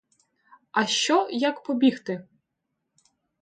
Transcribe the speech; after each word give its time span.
А 0.71 0.85
що, 0.85 1.27
як 1.31 1.63
побігти? 1.63 2.27